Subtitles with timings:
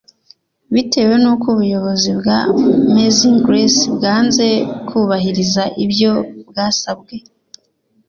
[0.73, 2.37] Bitewe n’uko ubuyobozi bwa
[2.87, 4.45] Amazing Grace bwanze
[4.87, 6.11] kubahiriza ibyo
[6.49, 7.15] bwasabwe